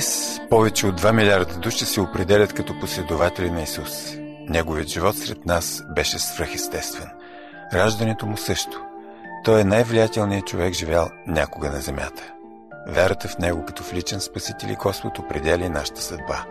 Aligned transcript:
Днес 0.00 0.40
повече 0.50 0.86
от 0.86 1.00
2 1.00 1.12
милиарда 1.12 1.54
души 1.54 1.84
се 1.84 2.00
определят 2.00 2.52
като 2.52 2.80
последователи 2.80 3.50
на 3.50 3.62
Исус. 3.62 4.14
Неговият 4.48 4.88
живот 4.88 5.18
сред 5.18 5.46
нас 5.46 5.82
беше 5.94 6.18
свръхестествен. 6.18 7.08
Раждането 7.74 8.26
му 8.26 8.36
също. 8.36 8.82
Той 9.44 9.60
е 9.60 9.64
най-влиятелният 9.64 10.46
човек, 10.46 10.74
живял 10.74 11.10
някога 11.26 11.70
на 11.70 11.80
земята. 11.80 12.32
Вярата 12.88 13.28
в 13.28 13.38
него 13.38 13.64
като 13.64 13.82
в 13.82 13.92
личен 13.94 14.20
спасител 14.20 14.68
и 14.68 14.74
Господ 14.74 15.18
определя 15.18 15.70
нашата 15.70 16.00
съдба. 16.00 16.44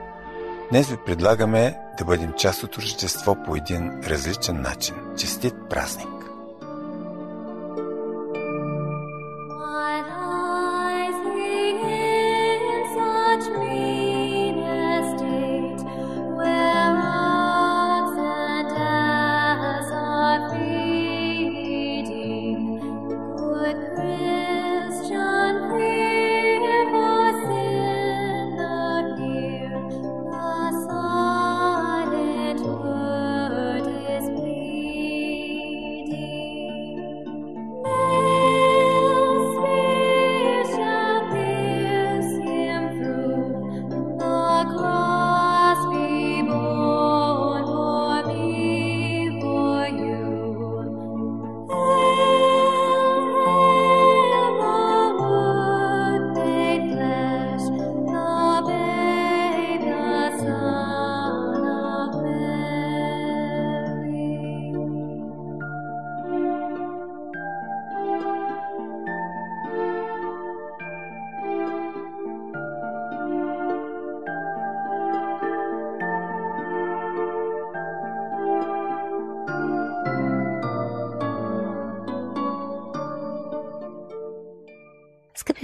Днес 0.72 0.90
ви 0.90 0.98
предлагаме 1.06 1.78
да 1.98 2.06
бъдем 2.06 2.34
част 2.38 2.64
от 2.64 2.78
Рождество 2.78 3.36
по 3.46 3.56
един 3.56 4.02
различен 4.08 4.62
начин. 4.62 4.96
Честит 5.18 5.56
празник! 5.70 6.19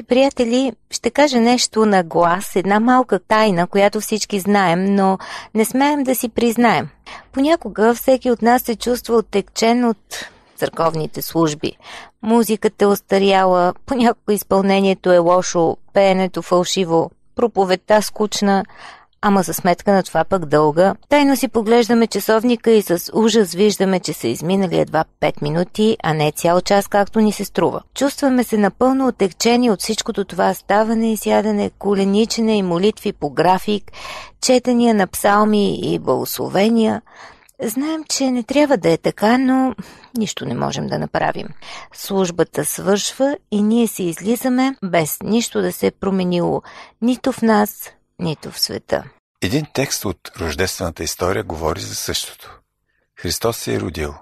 Приятели, 0.06 0.74
ще 0.92 1.10
кажа 1.10 1.40
нещо 1.42 1.86
на 1.86 2.04
глас, 2.04 2.56
една 2.56 2.80
малка 2.80 3.20
тайна, 3.20 3.68
която 3.68 4.02
всички 4.02 4.40
знаем, 4.40 4.96
но 4.96 5.18
не 5.54 5.66
смеем 5.66 6.04
да 6.04 6.16
си 6.16 6.30
признаем. 6.30 6.90
Понякога 7.32 7.94
всеки 7.94 8.32
от 8.32 8.42
нас 8.42 8.62
се 8.62 8.76
чувства 8.76 9.16
оттекчен 9.16 9.86
от 9.86 10.30
църковните 10.56 11.22
служби. 11.22 11.72
Музиката 12.22 12.86
е 12.86 12.88
остаряла, 12.88 13.74
понякога 13.86 14.34
изпълнението 14.34 15.12
е 15.12 15.18
лошо, 15.18 15.78
пеенето 15.94 16.42
фалшиво, 16.42 17.12
проповедта 17.36 18.02
скучна, 18.02 18.66
ама 19.28 19.44
за 19.44 19.54
сметка 19.54 19.92
на 19.92 20.04
това 20.04 20.24
пък 20.24 20.46
дълга. 20.46 20.96
Тайно 21.10 21.36
си 21.36 21.48
поглеждаме 21.48 22.08
часовника 22.08 22.72
и 22.72 22.82
с 22.82 23.12
ужас 23.14 23.54
виждаме, 23.54 24.00
че 24.00 24.14
са 24.14 24.28
изминали 24.28 24.80
едва 24.80 25.06
5 25.22 25.42
минути, 25.42 25.98
а 26.04 26.14
не 26.14 26.32
цял 26.32 26.62
час, 26.62 26.88
както 26.88 27.20
ни 27.20 27.32
се 27.32 27.46
струва. 27.46 27.82
Чувстваме 27.96 28.44
се 28.44 28.58
напълно 28.58 29.08
отекчени 29.08 29.72
от 29.72 29.82
всичкото 29.82 30.26
това 30.26 30.54
ставане 30.54 31.14
и 31.14 31.18
сядане, 31.18 31.72
коленичене 31.80 32.58
и 32.58 32.64
молитви 32.64 33.14
по 33.14 33.30
график, 33.30 33.92
четения 34.42 34.96
на 34.96 35.08
псалми 35.08 35.94
и 35.94 36.00
благословения. 36.00 37.02
Знаем, 37.64 38.04
че 38.10 38.32
не 38.32 38.44
трябва 38.44 38.78
да 38.78 38.90
е 38.90 38.98
така, 38.98 39.38
но 39.38 39.76
нищо 40.18 40.46
не 40.46 40.56
можем 40.56 40.88
да 40.88 41.00
направим. 41.00 41.48
Службата 41.94 42.66
свършва 42.66 43.38
и 43.52 43.62
ние 43.62 43.88
си 43.88 44.04
излизаме 44.04 44.76
без 44.84 45.18
нищо 45.24 45.62
да 45.62 45.72
се 45.72 45.88
е 45.88 45.92
променило 45.92 46.62
нито 47.02 47.32
в 47.32 47.42
нас, 47.42 47.92
нито 48.20 48.52
в 48.52 48.60
света. 48.60 49.04
Един 49.42 49.66
текст 49.74 50.06
от 50.06 50.32
рождествената 50.40 51.04
история 51.04 51.44
говори 51.44 51.82
за 51.82 51.96
същото. 51.96 52.60
Христос 53.20 53.58
се 53.58 53.76
е 53.76 53.80
родил. 53.80 54.16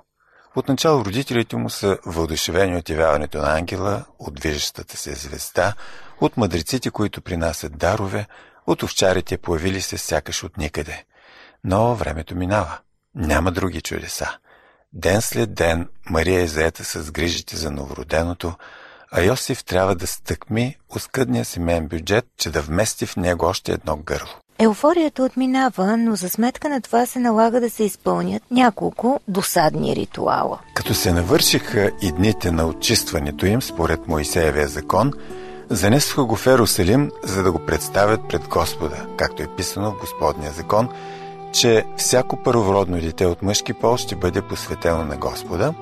Отначало 0.56 1.06
родителите 1.06 1.56
му 1.56 1.70
са 1.70 1.98
въодушевени 2.06 2.78
от 2.78 2.90
явяването 2.90 3.38
на 3.38 3.58
ангела, 3.58 4.06
от 4.20 4.34
движещата 4.34 4.98
се 4.98 5.16
звезда, 5.16 5.74
от 6.22 6.38
мъдреците, 6.38 6.90
които 6.90 7.22
принасят 7.22 7.78
дарове, 7.78 8.28
от 8.68 8.84
овчарите 8.84 9.38
появили 9.38 9.82
се 9.82 9.98
сякаш 9.98 10.44
от 10.44 10.58
никъде. 10.58 11.06
Но 11.64 11.96
времето 11.96 12.36
минава. 12.36 12.80
Няма 13.16 13.52
други 13.52 13.82
чудеса. 13.82 14.38
Ден 14.94 15.22
след 15.22 15.54
ден 15.54 15.90
Мария 16.10 16.42
е 16.42 16.48
заета 16.48 16.84
с 16.84 17.12
грижите 17.12 17.58
за 17.58 17.72
новороденото, 17.72 18.54
а 19.12 19.22
Йосиф 19.22 19.64
трябва 19.64 19.96
да 19.96 20.08
стъкми 20.08 20.78
оскъдния 20.90 21.46
семейен 21.46 21.88
бюджет, 21.88 22.26
че 22.38 22.50
да 22.50 22.62
вмести 22.62 23.06
в 23.06 23.16
него 23.16 23.46
още 23.46 23.72
едно 23.72 23.98
гърло. 23.98 24.43
Еуфорията 24.64 25.24
отминава, 25.24 25.98
но 25.98 26.16
за 26.16 26.30
сметка 26.30 26.70
на 26.70 26.82
това 26.82 27.06
се 27.06 27.20
налага 27.20 27.60
да 27.60 27.70
се 27.70 27.84
изпълнят 27.84 28.44
няколко 28.52 29.20
досадни 29.28 29.96
ритуала. 29.96 30.60
Като 30.74 30.94
се 30.94 31.14
навършиха 31.14 31.92
и 32.02 32.12
дните 32.12 32.52
на 32.52 32.68
очистването 32.68 33.46
им, 33.46 33.62
според 33.62 34.08
Моисеевия 34.08 34.68
закон, 34.68 35.14
занесоха 35.70 36.26
го 36.26 36.36
в 36.36 36.48
Ерусалим, 36.48 37.12
за 37.24 37.44
да 37.44 37.52
го 37.52 37.60
представят 37.60 38.22
пред 38.30 38.48
Господа, 38.48 39.06
както 39.18 39.44
е 39.44 39.56
писано 39.58 39.92
в 39.92 40.00
Господния 40.00 40.52
закон, 40.52 40.90
че 41.54 41.86
всяко 41.98 42.44
първородно 42.44 43.02
дете 43.02 43.26
от 43.26 43.42
мъжки 43.42 43.74
пол 43.74 43.98
ще 43.98 44.16
бъде 44.16 44.42
посветено 44.42 45.06
на 45.06 45.18
Господа 45.18 45.74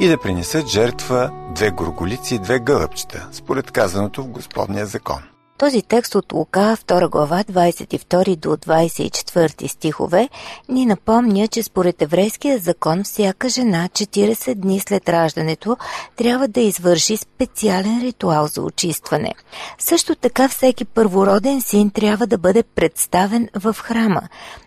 и 0.00 0.08
да 0.08 0.20
принесат 0.20 0.66
жертва 0.66 1.30
две 1.54 1.70
горголици 1.70 2.34
и 2.34 2.38
две 2.38 2.58
гълъбчета, 2.58 3.28
според 3.32 3.70
казаното 3.70 4.22
в 4.22 4.28
Господния 4.28 4.86
закон. 4.86 5.22
Този 5.62 5.82
текст 5.82 6.14
от 6.14 6.32
Лука, 6.32 6.76
2 6.86 7.08
глава, 7.08 7.44
22 7.44 8.36
до 8.36 8.48
24 8.48 9.66
стихове, 9.66 10.28
ни 10.68 10.86
напомня, 10.86 11.48
че 11.48 11.62
според 11.62 12.02
еврейския 12.02 12.58
закон 12.58 13.04
всяка 13.04 13.48
жена 13.48 13.88
40 13.88 14.54
дни 14.54 14.80
след 14.80 15.08
раждането 15.08 15.76
трябва 16.16 16.48
да 16.48 16.60
извърши 16.60 17.16
специален 17.16 18.00
ритуал 18.02 18.46
за 18.46 18.62
очистване. 18.62 19.34
Също 19.78 20.14
така 20.14 20.48
всеки 20.48 20.84
първороден 20.84 21.60
син 21.60 21.90
трябва 21.90 22.26
да 22.26 22.38
бъде 22.38 22.62
представен 22.62 23.48
в 23.54 23.76
храма. 23.78 24.22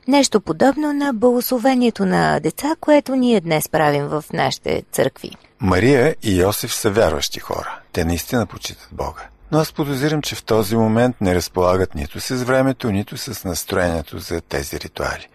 Нещо 0.07 0.41
подобно 0.41 0.93
на 0.93 1.13
благословението 1.13 2.05
на 2.05 2.39
деца, 2.39 2.75
което 2.81 3.15
ние 3.15 3.41
днес 3.41 3.69
правим 3.69 4.07
в 4.07 4.23
нашите 4.33 4.83
църкви. 4.91 5.31
Мария 5.59 6.15
и 6.23 6.41
Йосиф 6.41 6.73
са 6.73 6.89
вярващи 6.89 7.39
хора. 7.39 7.79
Те 7.93 8.05
наистина 8.05 8.45
почитат 8.45 8.89
Бога 8.91 9.29
но 9.51 9.59
аз 9.59 9.73
подозирам, 9.73 10.21
че 10.21 10.35
в 10.35 10.43
този 10.43 10.75
момент 10.75 11.15
не 11.21 11.35
разполагат 11.35 11.95
нито 11.95 12.19
с 12.19 12.35
времето, 12.35 12.91
нито 12.91 13.17
с 13.17 13.43
настроението 13.43 14.19
за 14.19 14.41
тези 14.41 14.79
ритуали. 14.79 15.27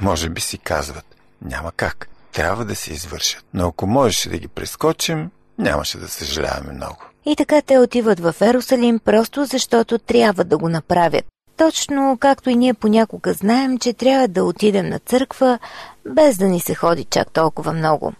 Може 0.00 0.28
би 0.28 0.40
си 0.40 0.58
казват, 0.58 1.04
няма 1.42 1.72
как, 1.72 2.08
трябва 2.32 2.64
да 2.64 2.76
се 2.76 2.92
извършат. 2.92 3.44
Но 3.54 3.68
ако 3.68 3.86
можеше 3.86 4.28
да 4.28 4.38
ги 4.38 4.48
прескочим, 4.48 5.30
нямаше 5.58 5.98
да 5.98 6.08
съжаляваме 6.08 6.72
много. 6.72 6.98
И 7.26 7.36
така 7.36 7.62
те 7.62 7.78
отиват 7.78 8.20
в 8.20 8.34
Ерусалим 8.40 8.98
просто 8.98 9.44
защото 9.44 9.98
трябва 9.98 10.44
да 10.44 10.58
го 10.58 10.68
направят. 10.68 11.24
Точно 11.56 12.16
както 12.20 12.50
и 12.50 12.56
ние 12.56 12.74
понякога 12.74 13.32
знаем, 13.32 13.78
че 13.78 13.92
трябва 13.92 14.28
да 14.28 14.44
отидем 14.44 14.88
на 14.88 14.98
църква, 14.98 15.58
без 16.06 16.36
да 16.36 16.48
ни 16.48 16.60
се 16.60 16.74
ходи 16.74 17.04
чак 17.04 17.30
толкова 17.30 17.72
много. 17.72 18.12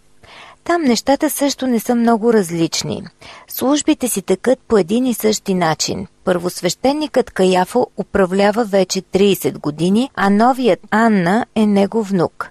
Там 0.67 0.83
нещата 0.83 1.31
също 1.31 1.67
не 1.67 1.81
са 1.81 1.95
много 1.95 2.33
различни. 2.33 3.03
Службите 3.49 4.09
си 4.09 4.23
тъкат 4.23 4.59
по 4.69 4.79
един 4.79 5.07
и 5.07 5.15
същи 5.15 5.55
начин. 5.55 6.07
Първосвещеникът 6.25 7.31
Каяфо 7.31 7.87
управлява 7.97 8.65
вече 8.65 9.03
30 9.03 9.59
години, 9.59 10.11
а 10.15 10.31
новият 10.31 10.81
Анна 10.91 11.47
е 11.55 11.67
негов 11.67 12.09
внук. 12.09 12.51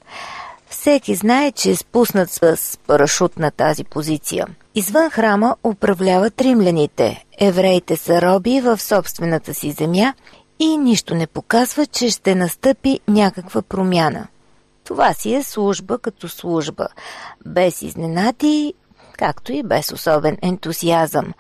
Всеки 0.70 1.16
знае, 1.16 1.52
че 1.52 1.72
е 1.72 1.76
спуснат 1.76 2.30
с 2.32 2.78
парашут 2.88 3.40
на 3.40 3.52
тази 3.52 3.84
позиция. 3.84 4.48
Извън 4.76 5.10
храма 5.10 5.56
управляват 5.64 6.42
римляните. 6.42 7.26
Евреите 7.40 7.96
са 7.98 8.22
роби 8.22 8.62
в 8.62 8.82
собствената 8.82 9.54
си 9.54 9.72
земя 9.72 10.14
и 10.60 10.78
нищо 10.78 11.16
не 11.16 11.28
показва, 11.28 11.86
че 11.86 12.10
ще 12.10 12.36
настъпи 12.36 13.00
някаква 13.08 13.62
промяна. 13.62 14.28
Това 14.86 15.14
си 15.14 15.34
е 15.34 15.44
служба 15.44 15.98
като 15.98 16.30
служба, 16.30 16.88
без 17.46 17.82
изненади, 17.82 18.74
както 19.18 19.54
и 19.54 19.64
без 19.64 19.92
особен 19.92 20.38
ентусиазъм. 20.42 21.34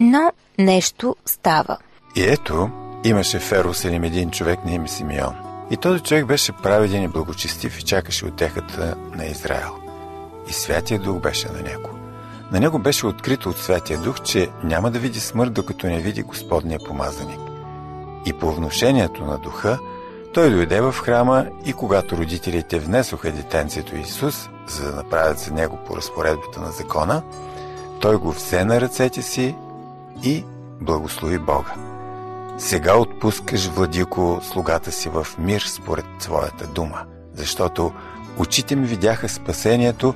Но 0.00 0.32
нещо 0.58 1.16
става. 1.26 1.76
И 2.16 2.22
ето, 2.22 2.70
имаше 3.04 3.40
Ерусалим 3.52 4.04
един 4.04 4.30
човек 4.30 4.64
на 4.64 4.72
име 4.72 4.88
Симеон. 4.88 5.34
И 5.70 5.76
този 5.76 6.02
човек 6.02 6.26
беше 6.26 6.52
праведен 6.52 7.02
и 7.02 7.08
благочестив 7.08 7.78
и 7.78 7.82
чакаше 7.82 8.26
отехата 8.26 8.96
на 9.14 9.24
Израел. 9.24 9.74
И 10.48 10.52
Святия 10.52 11.00
Дух 11.00 11.18
беше 11.18 11.48
на 11.48 11.62
него. 11.62 11.90
На 12.52 12.60
него 12.60 12.78
беше 12.78 13.06
открито 13.06 13.48
от 13.48 13.58
Святия 13.58 13.98
Дух, 13.98 14.20
че 14.20 14.50
няма 14.64 14.90
да 14.90 14.98
види 14.98 15.20
смърт, 15.20 15.52
докато 15.52 15.86
не 15.86 15.98
види 15.98 16.22
Господния 16.22 16.78
помазаник. 16.86 17.40
И 18.26 18.32
по 18.32 18.52
внушението 18.52 19.24
на 19.24 19.38
Духа, 19.38 19.78
той 20.38 20.50
дойде 20.50 20.80
в 20.80 20.92
храма 20.92 21.46
и 21.64 21.72
когато 21.72 22.16
родителите 22.16 22.78
внесоха 22.78 23.32
детенцето 23.32 23.96
Исус, 23.96 24.48
за 24.66 24.90
да 24.90 24.96
направят 24.96 25.38
за 25.38 25.52
него 25.54 25.78
по 25.86 25.96
разпоредбата 25.96 26.60
на 26.60 26.72
закона, 26.72 27.22
той 28.00 28.16
го 28.16 28.32
взе 28.32 28.64
на 28.64 28.80
ръцете 28.80 29.22
си 29.22 29.54
и 30.22 30.44
благослови 30.80 31.38
Бога. 31.38 31.74
Сега 32.58 32.96
отпускаш, 32.96 33.66
владико, 33.66 34.40
слугата 34.42 34.92
си 34.92 35.08
в 35.08 35.26
мир 35.38 35.60
според 35.60 36.06
своята 36.20 36.66
дума, 36.66 37.04
защото 37.34 37.92
очите 38.38 38.76
ми 38.76 38.86
видяха 38.86 39.28
спасението, 39.28 40.14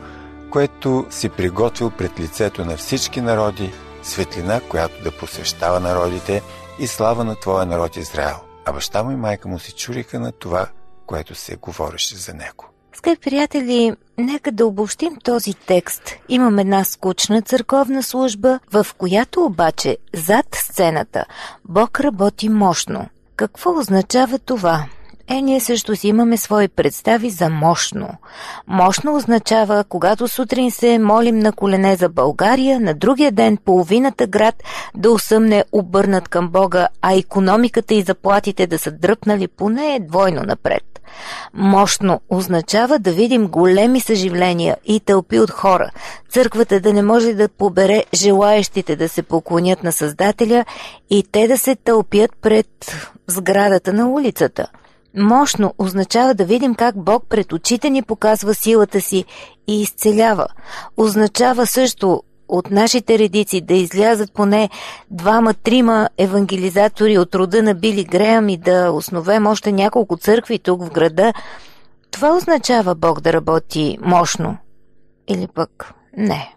което 0.51 1.07
си 1.11 1.29
приготвил 1.29 1.91
пред 1.91 2.21
лицето 2.21 2.65
на 2.65 2.77
всички 2.77 3.21
народи, 3.21 3.73
светлина, 4.03 4.61
която 4.69 5.03
да 5.03 5.11
посвещава 5.11 5.81
народите 5.81 6.43
и 6.79 6.87
слава 6.87 7.25
на 7.25 7.35
Твоя 7.35 7.67
народ 7.67 7.97
Израел. 7.97 8.52
А 8.65 8.73
баща 8.73 9.03
му 9.03 9.11
и 9.11 9.17
майка 9.17 9.49
му 9.49 9.59
се 9.59 9.75
чуриха 9.75 10.21
на 10.21 10.33
това, 10.33 10.69
което 11.07 11.35
се 11.35 11.57
говореше 11.57 12.17
за 12.17 12.35
него. 12.35 12.65
Скъпи 12.95 13.21
приятели, 13.21 13.93
нека 14.19 14.53
да 14.53 14.67
обобщим 14.67 15.17
този 15.25 15.55
текст. 15.55 16.03
Имам 16.29 16.59
една 16.59 16.85
скучна 16.85 17.43
църковна 17.43 18.03
служба, 18.03 18.61
в 18.73 18.87
която 18.99 19.45
обаче 19.45 19.99
зад 20.15 20.47
сцената 20.55 21.25
Бог 21.65 22.01
работи 22.01 22.49
мощно. 22.49 23.09
Какво 23.37 23.79
означава 23.79 24.39
това? 24.39 24.87
Е, 25.29 25.43
ние 25.43 25.61
също 25.61 25.97
си 25.97 26.09
имаме 26.09 26.37
свои 26.37 26.69
представи 26.69 27.31
за 27.31 27.49
мощно. 27.49 28.09
Мощно 28.67 29.17
означава, 29.17 29.85
когато 29.89 30.29
сутрин 30.29 30.71
се 30.71 30.99
молим 30.99 31.39
на 31.39 31.53
колене 31.53 31.97
за 31.97 32.09
България, 32.09 32.81
на 32.81 32.95
другия 32.95 33.33
ден 33.33 33.57
половината 33.57 34.27
град 34.27 34.55
да 34.95 35.11
усъмне 35.11 35.65
обърнат 35.73 36.29
към 36.29 36.49
Бога, 36.49 36.89
а 37.03 37.15
економиката 37.15 37.95
и 37.95 38.03
заплатите 38.03 38.67
да 38.67 38.79
са 38.79 38.91
дръпнали 38.91 39.49
поне 39.49 40.01
двойно 40.09 40.43
напред. 40.43 40.83
Мощно 41.55 42.21
означава 42.31 42.99
да 42.99 43.13
видим 43.13 43.49
големи 43.49 44.01
съживления 44.01 44.77
и 44.85 45.01
тълпи 45.01 45.41
от 45.41 45.51
хора, 45.51 45.91
църквата 46.31 46.81
да 46.81 46.93
не 46.93 47.03
може 47.03 47.35
да 47.35 47.49
побере 47.49 48.05
желаящите 48.15 48.97
да 48.97 49.09
се 49.09 49.23
поклонят 49.23 49.83
на 49.83 49.93
Създателя 49.93 50.65
и 51.11 51.25
те 51.33 51.49
да 51.49 51.59
се 51.59 51.77
тълпят 51.77 52.31
пред 52.43 52.97
сградата 53.27 53.93
на 53.93 54.09
улицата– 54.09 54.67
Мощно 55.17 55.75
означава 55.79 56.35
да 56.35 56.45
видим 56.45 56.75
как 56.75 57.05
Бог 57.05 57.25
пред 57.29 57.53
очите 57.53 57.91
ни 57.91 58.03
показва 58.03 58.55
силата 58.55 59.01
си 59.01 59.25
и 59.69 59.83
изцелява. 59.83 60.47
Означава 60.97 61.67
също 61.67 62.23
от 62.49 62.71
нашите 62.71 63.19
редици 63.19 63.61
да 63.61 63.75
излязат 63.75 64.33
поне 64.33 64.71
двама-трима 65.11 66.09
евангелизатори 66.19 67.19
от 67.19 67.35
рода 67.35 67.63
на 67.63 67.75
Били 67.75 68.05
Греъм 68.05 68.49
и 68.49 68.57
да 68.57 68.91
основем 68.91 69.47
още 69.47 69.73
няколко 69.73 70.17
църкви 70.17 70.59
тук 70.59 70.85
в 70.85 70.91
града. 70.91 71.33
Това 72.11 72.37
означава 72.37 72.95
Бог 72.95 73.21
да 73.21 73.33
работи 73.33 73.99
мощно. 74.01 74.57
Или 75.29 75.49
пък 75.55 75.93
не. 76.17 76.55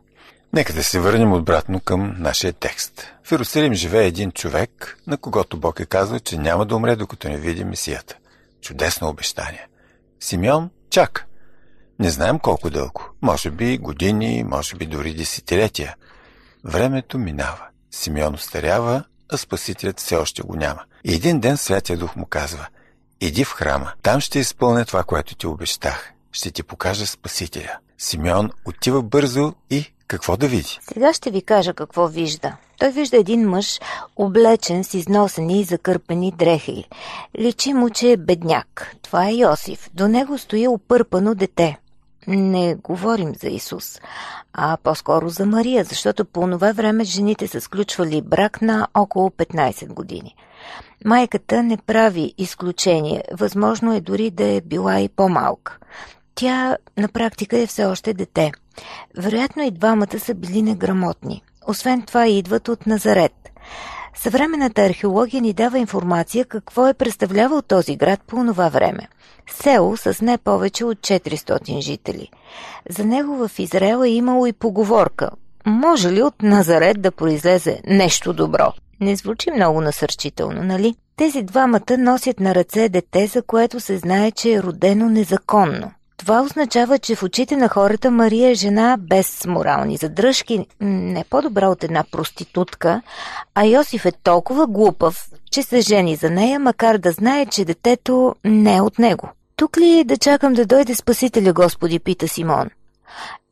Нека 0.53 0.73
да 0.73 0.83
се 0.83 0.99
върнем 0.99 1.33
обратно 1.33 1.79
към 1.79 2.15
нашия 2.19 2.53
текст. 2.53 3.13
В 3.23 3.31
Иерусалим 3.31 3.73
живее 3.73 4.07
един 4.07 4.31
човек, 4.31 4.97
на 5.07 5.17
когото 5.17 5.57
Бог 5.57 5.79
е 5.79 5.85
казал, 5.85 6.19
че 6.19 6.37
няма 6.37 6.65
да 6.65 6.75
умре, 6.75 6.95
докато 6.95 7.29
не 7.29 7.37
види 7.37 7.63
Месията. 7.63 8.17
Чудесно 8.65 9.09
обещание. 9.09 9.67
Симеон 10.19 10.69
чака. 10.89 11.25
Не 11.99 12.09
знаем 12.09 12.39
колко 12.39 12.69
дълго. 12.69 13.09
Може 13.21 13.51
би 13.51 13.77
години, 13.77 14.43
може 14.43 14.75
би 14.75 14.85
дори 14.85 15.13
десетилетия. 15.13 15.95
Времето 16.63 17.17
минава. 17.17 17.67
Симеон 17.91 18.33
устарява, 18.33 19.03
а 19.33 19.37
Спасителят 19.37 19.99
все 19.99 20.15
още 20.15 20.41
го 20.41 20.55
няма. 20.55 20.83
И 21.03 21.15
един 21.15 21.39
ден 21.39 21.57
Святия 21.57 21.97
Дух 21.97 22.15
му 22.15 22.25
казва 22.25 22.67
Иди 23.21 23.43
в 23.43 23.51
храма, 23.51 23.93
там 24.01 24.19
ще 24.19 24.39
изпълня 24.39 24.85
това, 24.85 25.03
което 25.03 25.35
ти 25.35 25.47
обещах. 25.47 26.11
Ще 26.31 26.51
ти 26.51 26.63
покажа 26.63 27.07
Спасителя. 27.07 27.77
Симеон 27.97 28.49
отива 28.65 29.03
бързо 29.03 29.53
и 29.69 29.93
какво 30.07 30.37
да 30.37 30.47
види? 30.47 30.79
Сега 30.81 31.13
ще 31.13 31.31
ви 31.31 31.41
кажа 31.41 31.73
какво 31.73 32.07
вижда. 32.07 32.53
Той 32.79 32.91
вижда 32.91 33.17
един 33.17 33.49
мъж, 33.49 33.79
облечен 34.15 34.83
с 34.83 34.93
износени 34.93 35.59
и 35.59 35.63
закърпени 35.63 36.31
дрехи. 36.31 36.87
Личи 37.39 37.73
му, 37.73 37.89
че 37.89 38.11
е 38.11 38.17
бедняк. 38.17 38.95
Това 39.01 39.29
е 39.29 39.33
Йосиф. 39.33 39.89
До 39.93 40.07
него 40.07 40.37
стои 40.37 40.67
опърпано 40.67 41.35
дете. 41.35 41.77
Не 42.27 42.75
говорим 42.75 43.35
за 43.35 43.47
Исус, 43.47 43.99
а 44.53 44.77
по-скоро 44.83 45.29
за 45.29 45.45
Мария, 45.45 45.83
защото 45.83 46.25
по 46.25 46.41
това 46.41 46.71
време 46.71 47.03
жените 47.03 47.47
са 47.47 47.61
сключвали 47.61 48.21
брак 48.21 48.61
на 48.61 48.87
около 48.93 49.29
15 49.29 49.87
години. 49.87 50.35
Майката 51.05 51.63
не 51.63 51.77
прави 51.77 52.33
изключение, 52.37 53.23
възможно 53.31 53.95
е 53.95 54.01
дори 54.01 54.31
да 54.31 54.43
е 54.43 54.61
била 54.61 54.99
и 54.99 55.09
по-малка. 55.09 55.77
Тя 56.35 56.77
на 56.97 57.07
практика 57.07 57.57
е 57.57 57.67
все 57.67 57.85
още 57.85 58.13
дете. 58.13 58.51
Вероятно 59.17 59.63
и 59.63 59.71
двамата 59.71 60.19
са 60.19 60.33
били 60.33 60.61
неграмотни. 60.61 61.43
Освен 61.67 62.01
това 62.01 62.27
идват 62.27 62.67
от 62.67 62.87
Назарет. 62.87 63.49
Съвременната 64.15 64.81
археология 64.81 65.41
ни 65.41 65.53
дава 65.53 65.79
информация 65.79 66.45
какво 66.45 66.87
е 66.87 66.93
представлявал 66.93 67.61
този 67.61 67.95
град 67.95 68.19
по 68.27 68.35
това 68.35 68.69
време. 68.69 69.07
Село 69.51 69.97
с 69.97 70.21
не 70.21 70.37
повече 70.37 70.85
от 70.85 70.97
400 70.97 71.79
жители. 71.79 72.29
За 72.89 73.05
него 73.05 73.47
в 73.47 73.59
Израел 73.59 74.03
е 74.03 74.09
имало 74.09 74.45
и 74.47 74.53
поговорка. 74.53 75.29
Може 75.65 76.11
ли 76.11 76.21
от 76.21 76.41
Назарет 76.41 77.01
да 77.01 77.11
произлезе 77.11 77.81
нещо 77.87 78.33
добро? 78.33 78.73
Не 78.99 79.15
звучи 79.15 79.51
много 79.51 79.81
насърчително, 79.81 80.63
нали? 80.63 80.95
Тези 81.15 81.41
двамата 81.43 81.97
носят 81.97 82.39
на 82.39 82.55
ръце 82.55 82.89
дете, 82.89 83.27
за 83.27 83.41
което 83.41 83.79
се 83.79 83.97
знае, 83.97 84.31
че 84.31 84.53
е 84.53 84.63
родено 84.63 85.09
незаконно. 85.09 85.91
Това 86.25 86.41
означава, 86.41 86.99
че 86.99 87.15
в 87.15 87.23
очите 87.23 87.55
на 87.57 87.69
хората 87.69 88.11
Мария 88.11 88.49
е 88.49 88.53
жена 88.53 88.97
без 88.99 89.45
морални 89.45 89.97
задръжки, 89.97 90.65
не 90.81 91.23
по-добра 91.29 91.67
от 91.67 91.83
една 91.83 92.03
проститутка, 92.11 93.01
а 93.55 93.65
Йосиф 93.65 94.05
е 94.05 94.11
толкова 94.11 94.67
глупав, 94.67 95.27
че 95.51 95.63
се 95.63 95.81
жени 95.81 96.15
за 96.15 96.29
нея, 96.29 96.59
макар 96.59 96.97
да 96.97 97.11
знае, 97.11 97.45
че 97.45 97.65
детето 97.65 98.35
не 98.43 98.75
е 98.75 98.81
от 98.81 98.99
него. 98.99 99.29
Тук 99.55 99.77
ли 99.77 99.99
е 99.99 100.03
да 100.03 100.17
чакам 100.17 100.53
да 100.53 100.65
дойде 100.65 100.95
Спасителя, 100.95 101.53
Господи, 101.53 101.99
пита 101.99 102.27
Симон. 102.27 102.69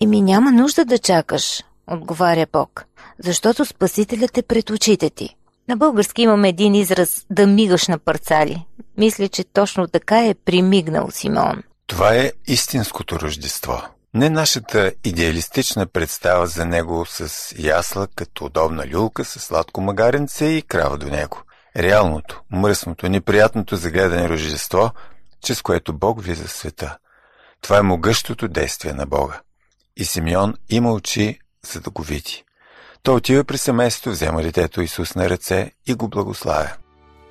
Еми 0.01 0.21
няма 0.21 0.51
нужда 0.51 0.85
да 0.85 0.97
чакаш, 0.97 1.63
отговаря 1.87 2.47
Бог, 2.51 2.85
защото 3.19 3.65
Спасителят 3.65 4.37
е 4.37 4.43
пред 4.43 4.69
очите 4.69 5.09
ти. 5.09 5.35
На 5.67 5.77
български 5.77 6.21
имаме 6.21 6.49
един 6.49 6.75
израз 6.75 7.25
да 7.29 7.47
мигаш 7.47 7.87
на 7.87 7.99
парцали. 7.99 8.65
Мисля, 8.97 9.27
че 9.27 9.43
точно 9.43 9.87
така 9.87 10.25
е 10.25 10.33
примигнал 10.33 11.07
Симон. 11.11 11.63
Това 11.93 12.15
е 12.15 12.31
истинското 12.47 13.19
рождество. 13.19 13.81
Не 14.13 14.29
нашата 14.29 14.93
идеалистична 15.03 15.87
представа 15.87 16.47
за 16.47 16.65
него 16.65 17.05
с 17.05 17.53
ясла 17.57 18.07
като 18.15 18.45
удобна 18.45 18.87
люлка, 18.87 19.25
с 19.25 19.39
сладко 19.39 19.81
магаренце 19.81 20.45
и 20.45 20.61
крава 20.61 20.97
до 20.97 21.07
него. 21.07 21.41
Реалното, 21.77 22.41
мръсното, 22.51 23.09
неприятното 23.09 23.75
за 23.75 23.91
гледане 23.91 24.29
рождество, 24.29 24.91
чрез 25.43 25.61
което 25.61 25.93
Бог 25.93 26.23
виза 26.23 26.47
света. 26.47 26.97
Това 27.61 27.77
е 27.77 27.81
могъщото 27.81 28.47
действие 28.47 28.93
на 28.93 29.05
Бога. 29.05 29.41
И 29.97 30.05
Симеон 30.05 30.53
има 30.69 30.93
очи, 30.93 31.39
за 31.73 31.81
да 31.81 31.89
го 31.89 32.01
види. 32.01 32.43
Той 33.03 33.15
отива 33.15 33.43
при 33.43 33.57
семейството, 33.57 34.11
взема 34.11 34.41
детето 34.41 34.81
Исус 34.81 35.15
на 35.15 35.29
ръце 35.29 35.71
и 35.87 35.93
го 35.93 36.07
благославя. 36.07 36.73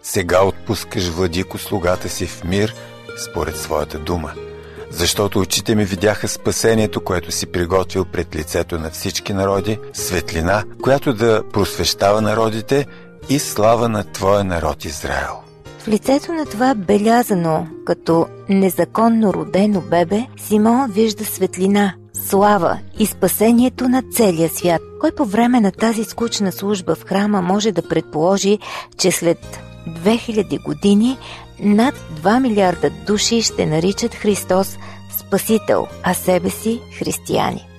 Сега 0.02 0.42
отпускаш 0.42 1.08
владико 1.08 1.58
слугата 1.58 2.08
си 2.08 2.26
в 2.26 2.44
мир– 2.44 2.74
според 3.16 3.56
своята 3.56 3.98
дума. 3.98 4.51
Защото 4.92 5.38
очите 5.38 5.74
ми 5.74 5.84
видяха 5.84 6.28
спасението, 6.28 7.00
което 7.00 7.32
си 7.32 7.46
приготвил 7.46 8.04
пред 8.04 8.36
лицето 8.36 8.78
на 8.78 8.90
всички 8.90 9.32
народи, 9.32 9.78
светлина, 9.92 10.64
която 10.82 11.12
да 11.12 11.42
просвещава 11.52 12.20
народите 12.20 12.86
и 13.28 13.38
слава 13.38 13.88
на 13.88 14.04
Твоя 14.04 14.44
народ 14.44 14.84
Израел. 14.84 15.42
В 15.78 15.88
лицето 15.88 16.32
на 16.32 16.46
това 16.46 16.74
белязано 16.74 17.66
като 17.86 18.26
незаконно 18.48 19.34
родено 19.34 19.80
бебе, 19.80 20.26
Симон 20.36 20.90
вижда 20.90 21.24
светлина, 21.24 21.94
слава 22.28 22.78
и 22.98 23.06
спасението 23.06 23.88
на 23.88 24.02
целия 24.12 24.48
свят. 24.48 24.82
Кой 25.00 25.12
по 25.12 25.24
време 25.24 25.60
на 25.60 25.72
тази 25.72 26.04
скучна 26.04 26.52
служба 26.52 26.94
в 26.94 27.04
храма 27.04 27.42
може 27.42 27.72
да 27.72 27.88
предположи, 27.88 28.58
че 28.98 29.10
след 29.10 29.38
2000 29.88 30.62
години 30.64 31.18
над 31.62 31.94
2 32.10 32.40
милиарда 32.40 32.90
души 32.90 33.42
ще 33.42 33.66
наричат 33.66 34.14
Христос 34.14 34.78
Спасител, 35.18 35.86
а 36.02 36.14
себе 36.14 36.50
си 36.50 36.80
християни. 36.98 37.71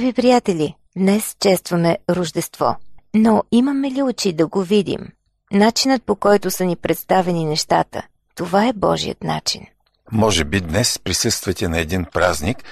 Скъпи 0.00 0.12
приятели, 0.12 0.74
днес 0.96 1.36
честваме 1.40 1.98
Рождество. 2.10 2.76
Но 3.14 3.42
имаме 3.52 3.90
ли 3.90 4.02
очи 4.02 4.32
да 4.32 4.46
го 4.46 4.62
видим? 4.62 5.08
Начинът 5.52 6.02
по 6.02 6.16
който 6.16 6.50
са 6.50 6.64
ни 6.64 6.76
представени 6.76 7.44
нещата, 7.44 8.02
това 8.34 8.66
е 8.66 8.72
Божият 8.72 9.24
начин. 9.24 9.66
Може 10.12 10.44
би 10.44 10.60
днес 10.60 10.98
присъствате 10.98 11.68
на 11.68 11.78
един 11.78 12.04
празник, 12.12 12.64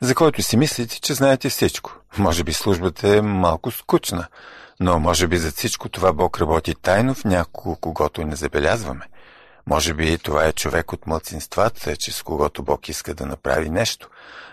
за 0.00 0.14
който 0.14 0.42
си 0.42 0.56
мислите, 0.56 1.00
че 1.00 1.14
знаете 1.14 1.48
всичко. 1.48 1.92
Може 2.18 2.44
би 2.44 2.52
службата 2.52 3.16
е 3.16 3.22
малко 3.22 3.70
скучна, 3.70 4.26
но 4.80 4.98
може 4.98 5.26
би 5.26 5.36
за 5.36 5.50
всичко 5.50 5.88
това 5.88 6.12
Бог 6.12 6.40
работи 6.40 6.74
тайно 6.82 7.14
в 7.14 7.24
някого, 7.24 7.76
когато 7.76 8.24
не 8.24 8.36
забелязваме. 8.36 9.04
Може 9.66 9.94
би 9.94 10.18
това 10.18 10.44
е 10.44 10.52
човек 10.52 10.92
от 10.92 11.06
мълцинствата, 11.06 11.96
че 11.96 12.12
с 12.12 12.22
когото 12.22 12.62
Бог 12.62 12.88
иска 12.88 13.14
да 13.14 13.26
направи 13.26 13.70
нещо. 13.70 14.08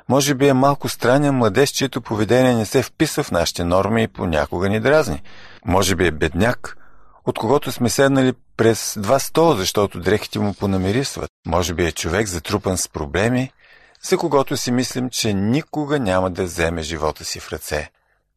Може 0.10 0.36
би 0.36 0.48
е 0.48 0.54
малко 0.54 0.90
странен 0.90 1.36
младеж, 1.36 1.70
чието 1.70 2.02
поведение 2.02 2.56
не 2.56 2.66
се 2.66 2.84
вписва 2.84 3.24
в 3.24 3.32
нашите 3.32 3.64
норми 3.64 4.04
и 4.04 4.08
понякога 4.08 4.70
ни 4.70 4.80
дразни. 4.80 5.22
Може 5.66 5.96
би 5.96 6.08
е 6.08 6.12
бедняк, 6.12 6.78
от 7.26 7.40
когото 7.40 7.72
сме 7.72 7.90
седнали 7.90 8.34
през 8.58 8.98
два 9.00 9.20
стола, 9.20 9.56
защото 9.56 10.00
дрехите 10.00 10.40
му 10.40 10.54
понамирисват. 10.54 11.30
Може 11.48 11.74
би 11.74 11.86
е 11.86 11.92
човек 11.92 12.28
затрупан 12.28 12.78
с 12.78 12.90
проблеми, 12.90 13.52
за 14.10 14.18
когото 14.18 14.58
си 14.58 14.72
мислим, 14.72 15.10
че 15.10 15.34
никога 15.34 16.00
няма 16.00 16.30
да 16.30 16.44
вземе 16.44 16.82
живота 16.82 17.26
си 17.26 17.40
в 17.40 17.52
ръце. 17.52 17.90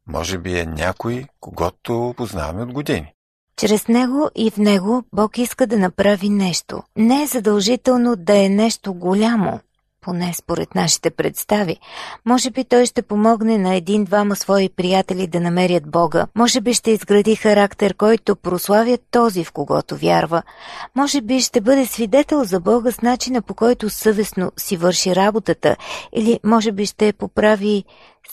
Може 0.06 0.38
би 0.38 0.58
е 0.58 0.66
някой, 0.66 1.24
когато 1.40 2.14
познаваме 2.16 2.62
от 2.62 2.72
години. 2.72 3.14
Чрез 3.56 3.88
него 3.88 4.30
и 4.34 4.50
в 4.50 4.56
него 4.56 5.04
Бог 5.12 5.38
иска 5.38 5.66
да 5.66 5.78
направи 5.78 6.28
нещо. 6.28 6.82
Не 6.96 7.22
е 7.22 7.26
задължително 7.26 8.16
да 8.16 8.44
е 8.44 8.48
нещо 8.48 8.94
голямо, 8.94 9.60
поне 10.04 10.32
според 10.34 10.74
нашите 10.74 11.10
представи. 11.10 11.76
Може 12.26 12.50
би 12.50 12.64
той 12.64 12.86
ще 12.86 13.02
помогне 13.02 13.58
на 13.58 13.74
един-двама 13.74 14.36
свои 14.36 14.68
приятели 14.68 15.26
да 15.26 15.40
намерят 15.40 15.90
Бога. 15.90 16.26
Може 16.34 16.60
би 16.60 16.74
ще 16.74 16.90
изгради 16.90 17.36
характер, 17.36 17.94
който 17.94 18.36
прославя 18.36 18.98
този, 19.10 19.44
в 19.44 19.52
когото 19.52 19.96
вярва. 19.96 20.42
Може 20.96 21.20
би 21.20 21.40
ще 21.40 21.60
бъде 21.60 21.86
свидетел 21.86 22.44
за 22.44 22.60
Бога 22.60 22.92
с 22.92 23.02
начина 23.02 23.42
по 23.42 23.54
който 23.54 23.90
съвестно 23.90 24.52
си 24.56 24.76
върши 24.76 25.16
работата. 25.16 25.76
Или 26.12 26.40
може 26.44 26.72
би 26.72 26.86
ще 26.86 27.12
поправи 27.12 27.84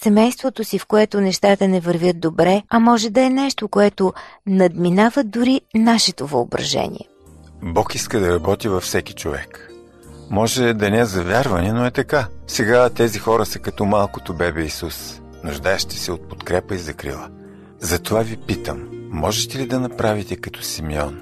семейството 0.03 0.63
си, 0.63 0.79
в 0.79 0.85
което 0.85 1.21
нещата 1.21 1.67
не 1.67 1.79
вървят 1.79 2.19
добре, 2.19 2.63
а 2.69 2.79
може 2.79 3.09
да 3.09 3.21
е 3.21 3.29
нещо, 3.29 3.67
което 3.67 4.13
надминава 4.47 5.23
дори 5.23 5.61
нашето 5.75 6.27
въображение. 6.27 7.07
Бог 7.63 7.95
иска 7.95 8.19
да 8.19 8.33
работи 8.33 8.67
във 8.67 8.83
всеки 8.83 9.13
човек. 9.13 9.70
Може 10.31 10.73
да 10.73 10.89
не 10.89 10.99
е 10.99 11.05
за 11.05 11.23
вярване, 11.23 11.73
но 11.73 11.85
е 11.85 11.91
така. 11.91 12.27
Сега 12.47 12.89
тези 12.89 13.19
хора 13.19 13.45
са 13.45 13.59
като 13.59 13.85
малкото 13.85 14.33
бебе 14.33 14.63
Исус, 14.63 15.21
нуждаещи 15.43 15.97
се 15.97 16.11
от 16.11 16.29
подкрепа 16.29 16.75
и 16.75 16.77
закрила. 16.77 17.29
Затова 17.79 18.21
ви 18.21 18.37
питам, 18.37 18.89
можете 19.11 19.57
ли 19.57 19.65
да 19.65 19.79
направите 19.79 20.35
като 20.35 20.63
Симеон? 20.63 21.21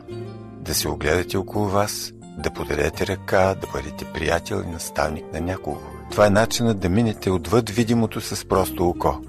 Да 0.60 0.74
се 0.74 0.88
огледате 0.88 1.38
около 1.38 1.66
вас, 1.66 2.14
да 2.38 2.52
подадете 2.52 3.08
ръка, 3.08 3.56
да 3.62 3.68
бъдете 3.74 4.06
приятел 4.06 4.64
и 4.66 4.72
наставник 4.72 5.34
на 5.34 5.42
някого. 5.42 5.82
Това 6.12 6.26
е 6.26 6.30
начинът 6.30 6.80
да 6.80 6.90
минете 6.90 7.32
отвъд 7.32 7.70
видимото 7.70 8.22
с 8.22 8.46
просто 8.46 8.90
око, 8.90 9.22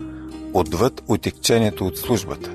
отвъд 0.54 1.02
отекчението 1.08 1.87
от 1.87 1.99
службата, 1.99 2.50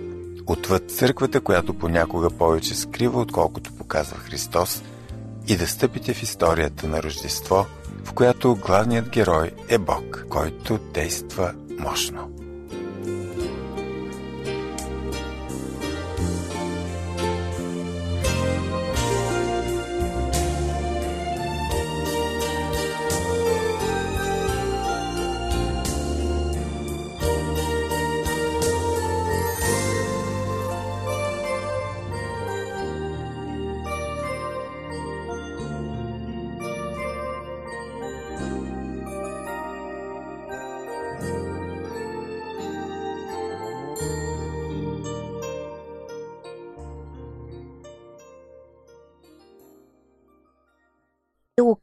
отвъд 0.47 0.91
църквата, 0.91 1.41
която 1.41 1.73
понякога 1.73 2.29
повече 2.29 2.75
скрива, 2.75 3.21
отколкото 3.21 3.73
показва 3.73 4.17
Христос– 4.17 4.83
и 5.47 5.55
да 5.57 5.67
стъпите 5.67 6.13
в 6.13 6.23
историята 6.23 6.87
на 6.87 7.03
Рождество, 7.03 7.65
в 8.03 8.13
която 8.13 8.55
главният 8.55 9.09
герой 9.09 9.51
е 9.69 9.77
Бог, 9.77 10.25
който 10.29 10.77
действа 10.77 11.53
мощно. 11.79 12.44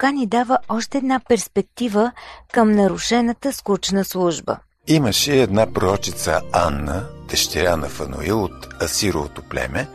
Лука 0.02 0.12
ни 0.12 0.26
дава 0.26 0.58
още 0.68 0.98
една 0.98 1.20
перспектива 1.28 2.12
към 2.52 2.72
нарушената 2.72 3.52
скучна 3.52 4.04
служба. 4.04 4.56
Имаше 4.86 5.42
една 5.42 5.66
пророчица 5.72 6.40
Анна, 6.52 7.04
дъщеря 7.28 7.76
на 7.76 7.88
Фануил 7.88 8.44
от 8.44 8.82
Асировото 8.82 9.42
племе. 9.42 9.88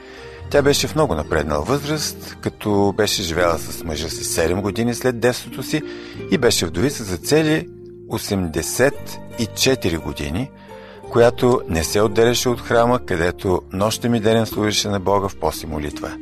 Тя 0.52 0.62
беше 0.62 0.88
в 0.88 0.96
много 0.96 1.16
напреднал 1.16 1.64
възраст, 1.64 2.38
като 2.42 2.94
беше 2.98 3.24
живяла 3.24 3.58
с 3.58 3.84
мъжа 3.84 4.10
си 4.10 4.24
7 4.24 4.62
години 4.62 4.96
след 4.96 5.20
детството 5.20 5.64
си 5.64 5.82
и 6.32 6.38
беше 6.38 6.66
вдовица 6.66 7.04
за 7.04 7.18
цели 7.18 7.70
84 8.10 10.04
години, 10.04 10.52
която 11.12 11.62
не 11.70 11.84
се 11.84 12.02
отделяше 12.02 12.50
от 12.50 12.62
храма, 12.62 13.00
където 13.06 13.62
нощем 13.74 14.16
и 14.16 14.20
денем 14.20 14.46
служеше 14.46 14.88
на 14.88 15.00
Бога 15.00 15.28
в 15.28 15.36
пост 15.40 15.64
и 15.64 15.66
молитва. 15.66 16.18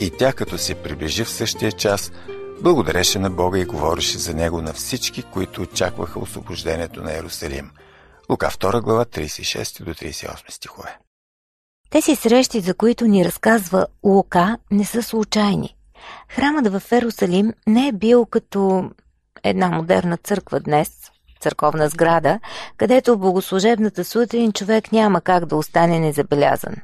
И 0.00 0.10
тя, 0.18 0.32
като 0.32 0.58
се 0.58 0.74
приближи 0.74 1.24
в 1.24 1.30
същия 1.30 1.72
час, 1.72 2.12
благодареше 2.62 3.18
на 3.18 3.30
Бога 3.30 3.58
и 3.58 3.64
говореше 3.64 4.18
за 4.18 4.34
него 4.34 4.62
на 4.62 4.72
всички, 4.72 5.22
които 5.22 5.62
очакваха 5.62 6.18
освобождението 6.18 7.02
на 7.02 7.12
Иерусалим. 7.12 7.70
Лука 8.30 8.46
2 8.46 8.80
глава 8.80 9.04
36 9.04 9.84
до 9.84 9.94
38 9.94 10.50
стихове. 10.50 10.98
Тези 11.90 12.16
срещи, 12.16 12.60
за 12.60 12.74
които 12.74 13.06
ни 13.06 13.24
разказва 13.24 13.86
Лука, 14.04 14.58
не 14.70 14.84
са 14.84 15.02
случайни. 15.02 15.76
Храмът 16.28 16.66
в 16.66 16.92
Ерусалим 16.92 17.52
не 17.66 17.88
е 17.88 17.92
бил 17.92 18.26
като 18.26 18.90
една 19.42 19.68
модерна 19.68 20.16
църква 20.16 20.60
днес, 20.60 20.90
църковна 21.40 21.88
сграда, 21.88 22.40
където 22.76 23.14
в 23.14 23.18
богослужебната 23.18 24.04
сутрин 24.04 24.52
човек 24.52 24.92
няма 24.92 25.20
как 25.20 25.46
да 25.46 25.56
остане 25.56 26.00
незабелязан. 26.00 26.74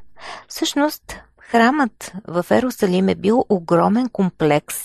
Всъщност, 0.49 1.03
храмът 1.50 2.12
в 2.28 2.47
Ерусалим 2.50 3.09
е 3.09 3.14
бил 3.14 3.45
огромен 3.49 4.09
комплекс, 4.09 4.76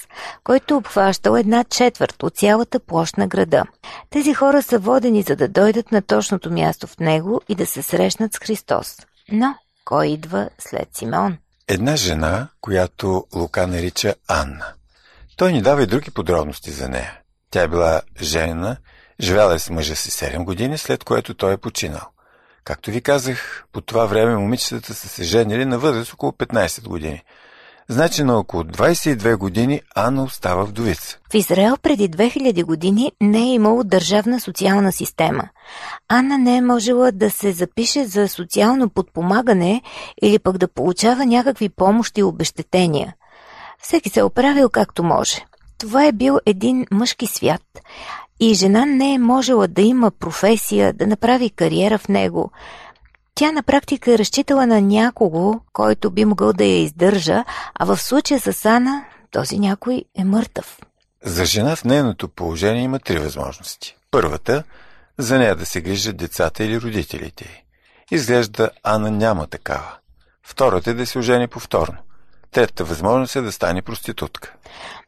който 0.43 0.77
обхващал 0.77 1.36
една 1.36 1.63
четвърт 1.63 2.24
от 2.24 2.36
цялата 2.36 2.79
площ 2.79 3.17
на 3.17 3.27
града. 3.27 3.63
Тези 4.10 4.34
хора 4.34 4.62
са 4.62 4.79
водени 4.79 5.22
за 5.22 5.36
да 5.36 5.48
дойдат 5.48 5.91
на 5.91 6.01
точното 6.01 6.51
място 6.51 6.88
в 6.88 7.00
него 7.00 7.41
и 7.50 7.55
да 7.55 7.65
се 7.65 7.81
срещнат 7.81 8.34
с 8.34 8.38
Христос. 8.38 8.95
Но 9.31 9.55
кой 9.86 10.07
идва 10.07 10.50
след 10.60 10.89
Симеон? 10.93 11.38
Една 11.67 11.95
жена, 11.95 12.48
която 12.62 13.25
Лука 13.36 13.67
нарича 13.67 14.15
Анна. 14.27 14.65
Той 15.38 15.53
ни 15.53 15.62
дава 15.62 15.84
и 15.84 15.88
други 15.88 16.12
подробности 16.12 16.72
за 16.72 16.89
нея. 16.89 17.19
Тя 17.51 17.62
е 17.62 17.67
била 17.67 18.01
женена, 18.22 18.77
живяла 19.19 19.55
е 19.55 19.60
с 19.60 19.69
мъжа 19.69 19.95
си 19.95 20.12
7 20.12 20.43
години, 20.43 20.77
след 20.77 21.03
което 21.03 21.34
той 21.34 21.53
е 21.53 21.57
починал. 21.57 22.14
Както 22.65 22.91
ви 22.91 23.01
казах, 23.01 23.65
по 23.72 23.81
това 23.81 24.05
време 24.05 24.38
момичетата 24.38 24.93
са 24.93 25.07
се 25.07 25.24
женили 25.24 25.65
на 25.65 25.79
възраст 25.79 26.13
около 26.13 26.31
15 26.31 26.88
години– 26.88 27.24
Значи 27.88 28.24
на 28.24 28.38
около 28.38 28.63
22 28.63 29.38
години 29.38 29.81
Анна 29.95 30.24
остава 30.24 30.63
вдовица. 30.63 31.19
В 31.31 31.34
Израел 31.34 31.77
преди 31.81 32.10
2000 32.10 32.63
години 32.63 33.12
не 33.22 33.39
е 33.39 33.53
имало 33.53 33.84
държавна 33.84 34.39
социална 34.39 34.91
система. 34.91 35.43
Анна 36.07 36.38
не 36.38 36.57
е 36.57 36.62
можела 36.62 37.12
да 37.12 37.31
се 37.31 37.51
запише 37.51 38.05
за 38.05 38.27
социално 38.27 38.89
подпомагане 38.89 39.81
или 40.22 40.39
пък 40.39 40.57
да 40.57 40.67
получава 40.67 41.25
някакви 41.25 41.69
помощи 41.69 42.22
и 42.22 42.24
обещетения. 42.24 43.13
Всеки 43.81 44.10
се 44.10 44.19
е 44.19 44.24
оправил 44.24 44.69
както 44.69 45.03
може. 45.03 45.45
Това 45.77 46.05
е 46.05 46.12
бил 46.12 46.39
един 46.45 46.86
мъжки 46.91 47.27
свят. 47.27 47.62
И 48.39 48.54
жена 48.54 48.86
не 48.86 49.13
е 49.13 49.20
можела 49.20 49.68
да 49.68 49.82
има 49.82 50.12
професия, 50.12 50.93
да 50.93 51.08
направи 51.08 51.50
кариера 51.50 51.98
в 51.98 52.08
него– 52.08 52.52
тя 53.36 53.52
на 53.52 53.63
практика 53.63 54.13
е 54.13 54.17
разчитала 54.17 54.67
на 54.67 54.82
някого, 54.82 55.60
който 55.74 56.12
би 56.12 56.26
могъл 56.26 56.54
да 56.54 56.63
я 56.63 56.82
издържа, 56.82 57.43
а 57.76 57.86
в 57.86 57.98
случая 57.98 58.39
с 58.39 58.65
Ана 58.65 59.06
този 59.32 59.60
някой 59.60 60.04
е 60.17 60.24
мъртъв. 60.24 60.80
За 61.24 61.45
жена 61.45 61.76
в 61.76 61.84
нейното 61.84 62.30
положение 62.30 62.84
има 62.84 63.00
три 63.00 63.19
възможности. 63.19 63.98
Първата– 64.12 64.63
за 65.17 65.38
нея 65.38 65.56
да 65.56 65.65
се 65.65 65.82
грижат 65.82 66.17
децата 66.17 66.63
или 66.63 66.82
родителите. 66.82 67.63
Изглежда 68.12 68.69
Ана 68.84 69.12
няма 69.12 69.48
такава. 69.48 69.98
Втората 70.43 70.89
е 70.89 70.93
да 70.93 71.06
се 71.06 71.19
ожени 71.19 71.48
повторно. 71.48 71.98
Третата 72.56 72.84
възможност 72.84 73.36
е 73.36 73.41
да 73.41 73.52
стане 73.52 73.82
проститутка. 73.82 74.54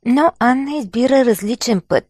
Но 0.05 0.31
Анна 0.39 0.77
избира 0.77 1.25
различен 1.25 1.81
път. 1.87 2.05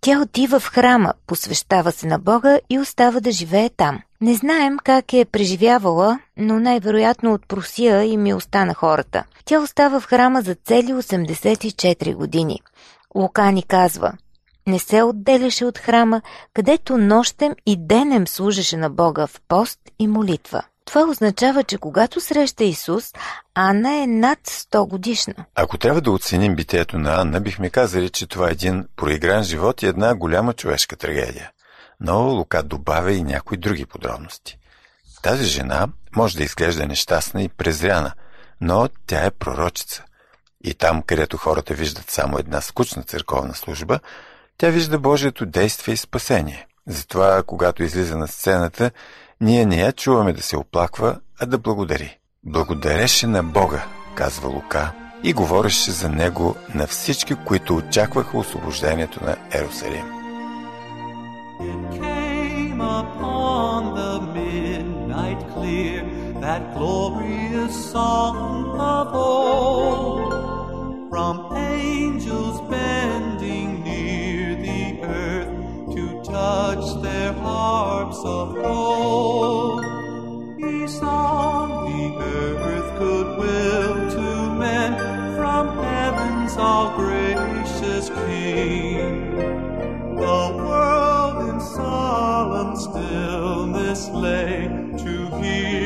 Тя 0.00 0.20
отива 0.20 0.60
в 0.60 0.66
храма, 0.66 1.14
посвещава 1.26 1.92
се 1.92 2.06
на 2.06 2.18
Бога 2.18 2.58
и 2.70 2.78
остава 2.78 3.20
да 3.20 3.32
живее 3.32 3.70
там. 3.76 4.00
Не 4.20 4.34
знаем 4.34 4.76
как 4.84 5.12
е 5.12 5.24
преживявала, 5.24 6.18
но 6.36 6.60
най-вероятно 6.60 7.32
от 7.32 7.48
просия 7.48 8.04
и 8.04 8.16
милостта 8.16 8.64
на 8.64 8.74
хората. 8.74 9.24
Тя 9.44 9.60
остава 9.60 10.00
в 10.00 10.06
храма 10.06 10.42
за 10.42 10.54
цели 10.54 10.92
84 10.92 12.14
години. 12.14 12.60
Лука 13.14 13.52
ни 13.52 13.62
казва– 13.62 14.12
не 14.68 14.78
се 14.78 15.02
отделяше 15.02 15.64
от 15.64 15.78
храма, 15.78 16.22
където 16.54 16.98
нощем 16.98 17.54
и 17.66 17.76
денем 17.76 18.26
служеше 18.26 18.76
на 18.76 18.90
Бога 18.90 19.26
в 19.26 19.40
пост 19.48 19.80
и 19.98 20.08
молитва. 20.08 20.62
Това 20.88 21.10
означава, 21.10 21.64
че 21.64 21.78
когато 21.78 22.20
среща 22.20 22.64
Исус, 22.64 23.12
Анна 23.54 24.02
е 24.02 24.06
над 24.06 24.38
100 24.38 24.88
годишна. 24.88 25.34
Ако 25.54 25.78
трябва 25.78 26.00
да 26.00 26.10
оценим 26.10 26.56
битието 26.56 26.98
на 26.98 27.20
Анна, 27.20 27.40
бихме 27.40 27.70
казали, 27.70 28.10
че 28.10 28.26
това 28.26 28.48
е 28.48 28.52
един 28.52 28.84
проигран 28.96 29.42
живот 29.42 29.82
и 29.82 29.86
една 29.86 30.14
голяма 30.14 30.52
човешка 30.52 30.96
трагедия. 30.96 31.50
Но 32.00 32.20
Лука 32.20 32.62
добавя 32.62 33.12
и 33.12 33.22
някои 33.22 33.56
други 33.56 33.86
подробности. 33.86 34.58
Тази 35.22 35.44
жена 35.44 35.88
може 36.16 36.36
да 36.36 36.44
изглежда 36.44 36.86
нещастна 36.86 37.42
и 37.42 37.48
презряна, 37.48 38.12
но 38.60 38.88
тя 39.06 39.24
е 39.24 39.30
пророчица. 39.30 40.04
И 40.64 40.74
там, 40.74 41.02
където 41.02 41.36
хората 41.36 41.74
виждат 41.74 42.10
само 42.10 42.38
една 42.38 42.60
скучна 42.60 43.02
църковна 43.02 43.54
служба, 43.54 44.00
тя 44.58 44.68
вижда 44.70 44.98
Божието 44.98 45.46
действие 45.46 45.94
и 45.94 45.96
спасение. 45.96 46.66
Затова, 46.86 47.42
когато 47.42 47.82
излиза 47.82 48.16
на 48.16 48.28
сцената, 48.28 48.90
ние 49.40 49.66
не 49.66 49.76
я 49.76 49.92
чуваме 49.92 50.32
да 50.32 50.42
се 50.42 50.56
оплаква, 50.56 51.20
а 51.40 51.46
да 51.46 51.58
благодари. 51.58 52.18
Благодареше 52.44 53.26
на 53.26 53.42
Бога, 53.42 53.84
казва 54.14 54.48
Лука, 54.48 54.92
и 55.22 55.32
говореше 55.32 55.90
за 55.90 56.08
него 56.08 56.56
на 56.74 56.86
всички, 56.86 57.34
които 57.46 57.76
очакваха 57.76 58.38
освобождението 58.38 59.24
на 59.24 59.36
Ерусалим. 59.52 60.18
that 66.48 66.72
glorious 66.74 67.74
song 67.92 68.80
of 68.80 69.08
old 69.12 70.32
from 71.10 71.34
angels 71.56 72.17
to 76.38 76.44
touch 76.44 77.02
their 77.02 77.32
harps 77.32 78.18
of 78.24 78.54
gold. 78.54 79.84
He 80.58 80.86
sung 80.86 81.68
the 81.88 82.24
earth 82.24 82.98
goodwill 82.98 84.10
to 84.10 84.54
men 84.54 84.90
from 85.36 85.78
heaven's 85.78 86.56
all 86.56 86.96
gracious 86.96 88.08
King. 88.10 89.36
The 90.16 90.42
world 90.56 91.48
in 91.48 91.60
solemn 91.60 92.76
stillness 92.76 94.08
lay 94.10 94.68
to 94.98 95.26
hear 95.40 95.77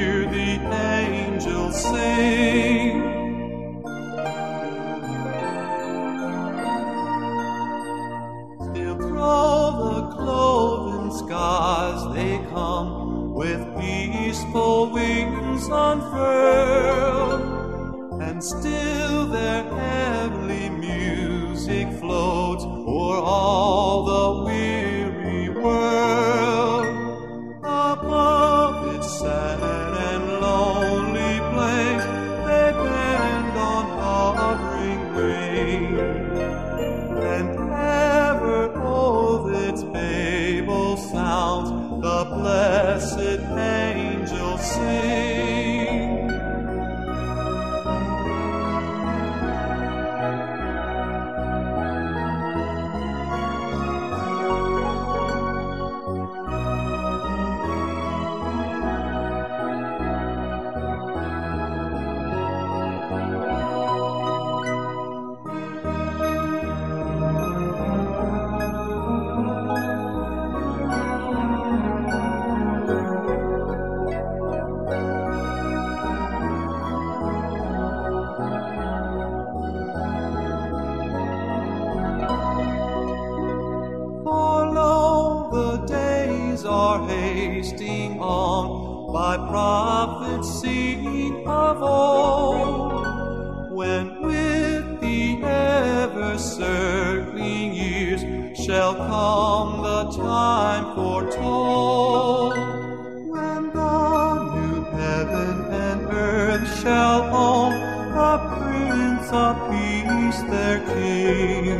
shall 106.83 107.23
own 107.33 107.73
the 108.19 108.35
Prince 108.57 109.29
of 109.45 109.55
Peace 109.71 110.41
their 110.53 110.79
King. 110.93 111.79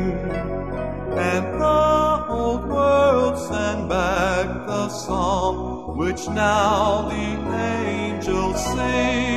And 1.31 1.45
the 1.61 2.27
old 2.29 2.63
world 2.69 3.37
send 3.49 3.89
back 3.89 4.47
the 4.67 4.89
song 4.89 5.97
which 5.99 6.23
now 6.29 7.09
the 7.11 7.27
angels 7.75 8.61
sing. 8.75 9.33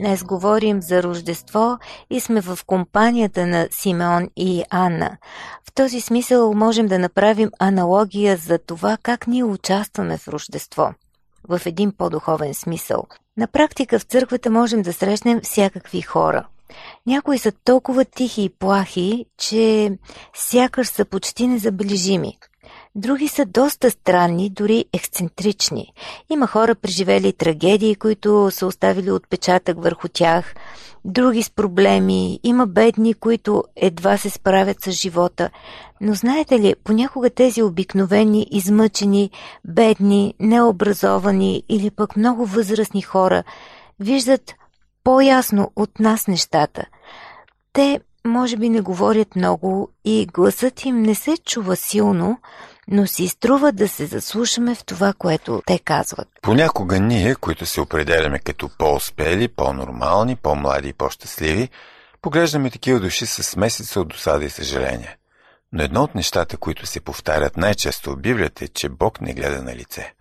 Днес 0.00 0.24
говорим 0.24 0.82
за 0.82 1.02
Рождество 1.02 1.78
и 2.10 2.20
сме 2.20 2.40
в 2.40 2.58
компанията 2.66 3.46
на 3.46 3.68
Симеон 3.70 4.28
и 4.36 4.64
Анна. 4.70 5.16
В 5.70 5.74
този 5.74 6.00
смисъл 6.00 6.54
можем 6.54 6.86
да 6.86 6.98
направим 6.98 7.50
аналогия 7.58 8.36
за 8.36 8.58
това 8.58 8.96
как 9.02 9.26
ние 9.26 9.44
участваме 9.44 10.18
в 10.18 10.28
Рождество. 10.28 10.94
В 11.48 11.60
един 11.66 11.92
по-духовен 11.92 12.54
смисъл. 12.54 13.06
На 13.36 13.46
практика 13.46 13.98
в 13.98 14.02
църквата 14.02 14.50
можем 14.50 14.82
да 14.82 14.92
срещнем 14.92 15.40
всякакви 15.40 16.00
хора. 16.00 16.46
Някои 17.06 17.38
са 17.38 17.52
толкова 17.52 18.04
тихи 18.04 18.42
и 18.42 18.48
плахи, 18.48 19.26
че 19.38 19.90
сякаш 20.34 20.88
са 20.88 21.04
почти 21.04 21.46
незабележими– 21.46 22.38
Други 22.94 23.28
са 23.28 23.46
доста 23.46 23.90
странни, 23.90 24.50
дори 24.50 24.84
ексцентрични. 24.92 25.92
Има 26.30 26.46
хора 26.46 26.74
преживели 26.74 27.32
трагедии, 27.32 27.94
които 27.94 28.50
са 28.50 28.66
оставили 28.66 29.10
отпечатък 29.10 29.82
върху 29.82 30.08
тях. 30.08 30.54
Други 31.04 31.42
с 31.42 31.50
проблеми. 31.50 32.40
Има 32.42 32.66
бедни, 32.66 33.14
които 33.14 33.64
едва 33.76 34.16
се 34.16 34.30
справят 34.30 34.82
с 34.82 34.90
живота. 34.90 35.50
Но 36.00 36.14
знаете 36.14 36.60
ли, 36.60 36.74
понякога 36.84 37.30
тези 37.30 37.62
обикновени, 37.62 38.46
измъчени, 38.50 39.30
бедни, 39.64 40.34
необразовани 40.40 41.62
или 41.68 41.90
пък 41.90 42.16
много 42.16 42.46
възрастни 42.46 43.02
хора 43.02 43.42
виждат 44.00 44.54
по-ясно 45.04 45.72
от 45.76 46.00
нас 46.00 46.26
нещата. 46.26 46.84
Те 47.72 48.00
може 48.24 48.56
би 48.56 48.68
не 48.68 48.80
говорят 48.80 49.36
много 49.36 49.88
и 50.04 50.26
гласът 50.26 50.84
им 50.84 51.02
не 51.02 51.14
се 51.14 51.36
чува 51.36 51.76
силно, 51.76 52.38
но 52.90 53.06
си 53.06 53.28
струва 53.28 53.72
да 53.72 53.88
се 53.88 54.06
заслушаме 54.06 54.74
в 54.74 54.84
това, 54.84 55.12
което 55.12 55.62
те 55.66 55.78
казват. 55.78 56.28
Понякога 56.42 57.00
ние, 57.00 57.34
които 57.34 57.66
се 57.66 57.80
определяме 57.80 58.38
като 58.38 58.70
по-успели, 58.78 59.48
по-нормални, 59.48 60.36
по-млади 60.36 60.88
и 60.88 60.92
по-щастливи, 60.92 61.68
поглеждаме 62.22 62.70
такива 62.70 63.00
души 63.00 63.26
с 63.26 63.56
месеца 63.56 64.00
от 64.00 64.08
досада 64.08 64.44
и 64.44 64.50
съжаление. 64.50 65.16
Но 65.72 65.82
едно 65.82 66.02
от 66.02 66.14
нещата, 66.14 66.56
които 66.56 66.86
се 66.86 67.00
повтарят 67.00 67.56
най-често 67.56 68.12
в 68.12 68.16
Библията 68.16 68.64
е, 68.64 68.68
че 68.68 68.88
Бог 68.88 69.20
не 69.20 69.34
гледа 69.34 69.62
на 69.62 69.76
лице. 69.76 70.12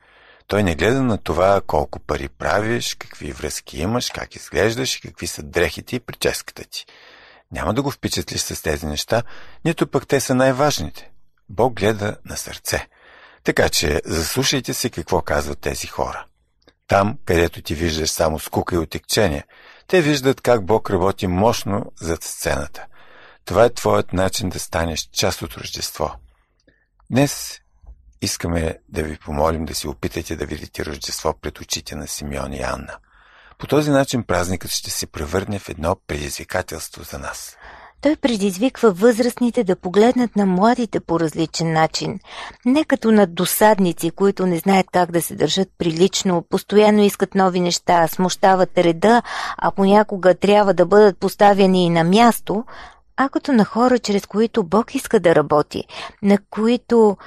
Той 0.48 0.64
не 0.64 0.76
гледа 0.76 1.04
на 1.04 1.18
това 1.18 1.62
колко 1.68 2.00
пари 2.00 2.30
правиш, 2.30 2.96
какви 3.00 3.32
връзки 3.32 3.82
имаш, 3.82 4.10
как 4.10 4.36
изглеждаш 4.36 4.96
и 4.96 5.02
какви 5.02 5.28
са 5.28 5.44
дрехите 5.44 5.96
и 5.96 6.00
прическата 6.00 6.64
ти. 6.64 6.86
Няма 7.52 7.74
да 7.74 7.82
го 7.82 7.92
впечатлиш 7.92 8.42
с 8.42 8.62
тези 8.62 8.86
неща, 8.86 9.24
нито 9.66 9.88
пък 9.88 10.08
те 10.08 10.20
са 10.20 10.36
най-важните. 10.36 11.12
Бог 11.50 11.74
гледа 11.74 12.18
на 12.26 12.38
сърце. 12.38 12.88
Така 13.44 13.70
че 13.70 14.02
заслушайте 14.06 14.74
се 14.74 14.90
какво 14.90 15.22
казват 15.22 15.60
тези 15.60 15.88
хора. 15.88 16.26
Там, 16.88 17.18
където 17.26 17.62
ти 17.62 17.76
виждаш 17.76 18.10
само 18.10 18.40
скука 18.40 18.76
и 18.76 18.80
отекчение, 18.80 19.44
те 19.88 20.02
виждат 20.02 20.42
как 20.42 20.66
Бог 20.66 20.90
работи 20.90 21.28
мощно 21.28 21.92
зад 22.02 22.24
сцената. 22.24 22.86
Това 23.46 23.66
е 23.66 23.74
твоят 23.74 24.14
начин 24.14 24.50
да 24.50 24.60
станеш 24.60 25.10
част 25.12 25.42
от 25.42 25.54
Рождество. 25.54 26.16
Днес 27.12 27.60
искаме 28.22 28.78
да 28.90 29.04
ви 29.04 29.18
помолим 29.18 29.66
да 29.66 29.76
си 29.76 29.88
опитате 29.88 30.36
да 30.36 30.46
видите 30.46 30.86
Рождество 30.86 31.34
пред 31.42 31.60
очите 31.60 31.96
на 31.96 32.08
Симеон 32.08 32.54
и 32.54 32.62
Анна. 32.62 32.98
По 33.58 33.68
този 33.68 33.92
начин 33.92 34.24
празникът 34.24 34.72
ще 34.72 34.92
се 34.92 35.08
превърне 35.08 35.60
в 35.60 35.70
едно 35.70 35.96
предизвикателство 36.08 37.04
за 37.04 37.20
нас. 37.20 37.58
Той 38.02 38.16
предизвиква 38.16 38.92
възрастните 38.92 39.64
да 39.64 39.76
погледнат 39.76 40.36
на 40.36 40.46
младите 40.46 41.00
по 41.00 41.20
различен 41.20 41.74
начин. 41.74 42.20
Не 42.66 42.84
като 42.84 43.12
на 43.12 43.28
досадници, 43.28 44.12
които 44.12 44.46
не 44.46 44.58
знаят 44.58 44.88
как 44.92 45.12
да 45.12 45.22
се 45.22 45.36
държат 45.36 45.68
прилично, 45.78 46.44
постоянно 46.50 47.04
искат 47.04 47.36
нови 47.36 47.60
неща, 47.60 48.08
смущават 48.08 48.78
реда, 48.78 49.22
а 49.58 49.72
понякога 49.72 50.36
трябва 50.36 50.74
да 50.74 50.86
бъдат 50.86 51.18
поставени 51.18 51.86
и 51.86 51.90
на 51.90 52.04
място, 52.04 52.64
а 53.18 53.30
като 53.30 53.52
на 53.52 53.66
хора, 53.66 54.00
чрез 54.00 54.26
които 54.26 54.64
Бог 54.64 54.96
иска 54.96 55.20
да 55.20 55.36
работи, 55.36 55.84
на 56.22 56.38
които 56.50 57.18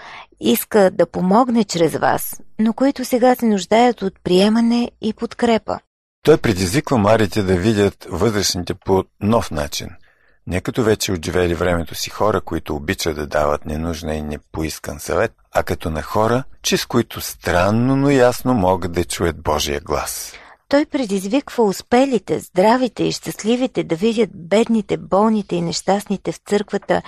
иска 0.41 0.91
да 0.91 1.07
помогне 1.07 1.65
чрез 1.65 1.97
вас, 1.97 2.41
но 2.59 2.73
които 2.73 3.05
сега 3.05 3.35
се 3.35 3.47
нуждаят 3.47 4.03
от 4.03 4.15
приемане 4.25 4.91
и 5.01 5.13
подкрепа. 5.13 5.79
Той 6.25 6.39
предизвиква 6.39 6.99
младите 6.99 7.43
да 7.43 7.57
видят 7.57 8.07
възрастните 8.11 8.75
по 8.75 9.05
нов 9.21 9.51
начин– 9.51 9.89
не 10.47 10.61
като 10.61 10.83
вече 10.83 11.13
отживели 11.13 11.55
времето 11.55 11.95
си 11.95 12.11
хора, 12.11 12.41
които 12.41 12.77
обичат 12.77 13.17
да 13.17 13.27
дават 13.27 13.67
ненужна 13.67 14.15
и 14.15 14.23
непоискан 14.23 15.01
съвет, 15.01 15.33
а 15.53 15.63
като 15.63 15.91
на 15.91 16.03
хора, 16.03 16.45
че 16.63 16.77
с 16.77 16.87
които 16.87 17.21
странно, 17.21 17.97
но 17.97 18.11
ясно 18.11 18.55
могат 18.55 18.93
да 18.93 19.05
чуят 19.05 19.43
Божия 19.43 19.81
глас. 19.81 20.33
Той 20.69 20.87
предизвиква 20.87 21.65
успелите, 21.65 22.39
здравите 22.39 23.05
и 23.05 23.13
щастливите 23.13 23.85
да 23.85 23.97
видят 23.97 24.31
бедните, 24.35 24.97
болните 24.97 25.57
и 25.57 25.63
нещастните 25.63 26.33
в 26.33 26.37
църквата 26.37 27.03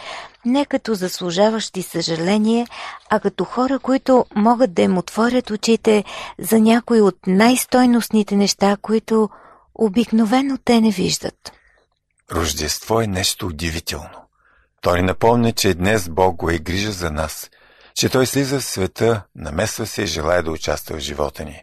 не 0.44 0.64
като 0.64 0.94
заслужаващи 0.94 1.82
съжаление, 1.82 2.66
а 3.10 3.20
като 3.20 3.44
хора, 3.44 3.78
които 3.78 4.24
могат 4.36 4.74
да 4.74 4.82
им 4.82 4.98
отворят 4.98 5.50
очите 5.50 6.04
за 6.38 6.60
някои 6.60 7.00
от 7.00 7.16
най-стойностните 7.26 8.36
неща, 8.36 8.76
които 8.82 9.28
обикновено 9.74 10.58
те 10.64 10.80
не 10.80 10.90
виждат. 10.90 11.52
Рождество 12.32 13.00
е 13.00 13.06
нещо 13.06 13.46
удивително. 13.46 14.28
Той 14.80 15.00
ни 15.00 15.06
напомня, 15.06 15.52
че 15.52 15.74
днес 15.74 16.08
Бог 16.08 16.36
го 16.36 16.50
е 16.50 16.58
грижа 16.58 16.92
за 16.92 17.10
нас, 17.10 17.50
че 17.94 18.08
Той 18.08 18.26
слиза 18.26 18.60
в 18.60 18.64
света, 18.64 19.22
намесва 19.36 19.86
се 19.86 20.02
и 20.02 20.06
желая 20.06 20.42
да 20.42 20.50
участва 20.50 20.96
в 20.96 21.00
живота 21.00 21.44
ни. 21.44 21.62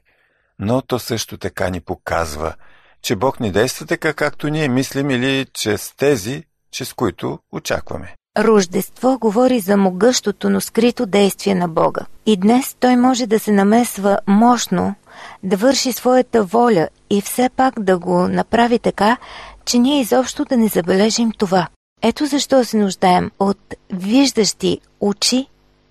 Но 0.60 0.82
то 0.82 1.00
също 1.00 1.38
така 1.38 1.69
ни 1.69 1.82
показва, 1.82 2.54
че 3.02 3.15
Бог 3.15 3.39
не 3.39 3.52
действа 3.52 3.86
така, 3.86 4.13
както 4.13 4.50
ние 4.50 4.67
мислим 4.67 5.10
или 5.10 5.45
чрез 5.54 5.93
тези, 5.97 6.43
чрез 6.71 6.93
които 6.93 7.39
очакваме. 7.52 8.15
Рождество 8.39 9.17
говори 9.19 9.60
за 9.60 9.78
могъщото, 9.78 10.50
но 10.50 10.62
скрито 10.62 11.06
действие 11.06 11.56
на 11.56 11.67
Бога. 11.67 12.02
И 12.26 12.38
днес 12.38 12.76
Той 12.80 12.95
може 12.95 13.28
да 13.28 13.39
се 13.39 13.52
намесва 13.52 14.19
мощно, 14.28 14.95
да 15.43 15.58
върши 15.58 15.91
своята 15.91 16.43
воля 16.43 16.88
и 17.10 17.21
все 17.21 17.50
пак 17.50 17.80
да 17.80 17.97
го 17.97 18.28
направи 18.28 18.80
така, 18.80 19.17
че 19.65 19.80
ние 19.80 20.02
изобщо 20.02 20.45
да 20.45 20.58
не 20.58 20.67
забележим 20.67 21.32
това. 21.32 21.67
Ето 22.02 22.26
защо 22.26 22.65
се 22.65 22.78
нуждаем 22.78 23.32
от 23.39 23.76
виждащи 23.93 24.80
очи 25.00 25.47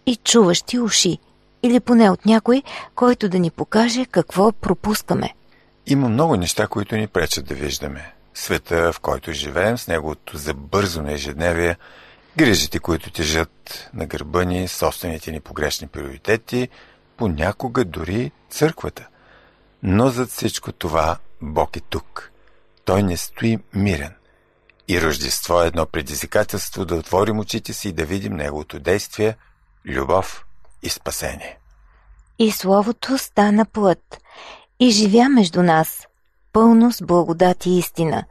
и 0.07 0.17
чуващи 0.17 0.79
уши, 0.79 1.19
или 1.63 1.81
поне 1.81 2.11
от 2.11 2.27
някой, 2.27 2.63
който 2.95 3.29
да 3.29 3.39
ни 3.39 3.51
покаже 3.51 4.05
какво 4.05 4.53
пропускаме. 4.53 5.35
Има 5.87 6.09
много 6.09 6.37
неща, 6.37 6.67
които 6.67 6.97
ни 6.97 7.07
пречат 7.07 7.47
да 7.47 7.55
виждаме. 7.55 8.13
Света, 8.35 8.93
в 8.93 9.01
който 9.01 9.33
живеем, 9.33 9.79
с 9.79 9.89
неговото 9.89 10.37
забързано 10.37 11.11
ежедневие, 11.11 11.77
грижите, 12.37 12.79
които 12.79 13.11
тежат 13.11 13.91
на 13.95 14.07
гърба 14.07 14.45
ни, 14.45 14.69
собствените 14.69 15.33
ни 15.33 15.41
погрешни 15.41 15.87
приоритети, 15.87 16.69
понякога 17.17 17.85
дори 17.85 18.31
църквата. 18.51 19.07
Но 19.83 20.09
зад 20.09 20.29
всичко 20.29 20.73
това 20.73 21.17
Бог 21.43 21.77
е 21.77 21.81
тук– 21.81 22.30
той 22.91 23.03
не 23.03 23.17
стои 23.17 23.59
мирен. 23.75 24.15
И 24.89 25.03
Рождество 25.03 25.63
е 25.63 25.67
едно 25.67 25.87
предизвикателство 25.87 26.85
да 26.85 26.95
отворим 26.95 27.39
очите 27.39 27.73
си 27.73 27.89
и 27.89 27.93
да 27.93 28.05
видим 28.05 28.33
неговото 28.33 28.79
действие, 28.79 29.37
любов 29.87 30.45
и 30.83 30.89
спасение. 30.89 31.59
И 32.39 32.51
Словото 32.51 33.19
стана 33.19 33.65
плът 33.65 34.19
и 34.81 34.91
живя 34.91 35.29
между 35.29 35.63
нас, 35.63 36.07
пълно 36.53 36.93
с 36.93 37.03
благодат 37.03 37.67
и 37.67 37.79
истина. 37.79 38.25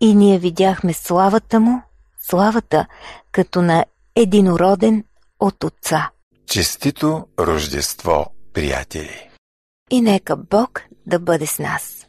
И 0.00 0.14
ние 0.14 0.38
видяхме 0.38 0.92
славата 0.92 1.60
му, 1.60 1.82
славата, 2.20 2.86
като 3.32 3.62
на 3.62 3.84
единороден 4.16 5.04
от 5.40 5.64
Отца. 5.64 6.10
Честито 6.46 7.26
Рождество, 7.38 8.26
приятели! 8.52 9.30
И 9.90 10.00
нека 10.00 10.36
Бог 10.36 10.82
да 11.06 11.18
бъде 11.18 11.46
с 11.46 11.58
нас. 11.58 12.06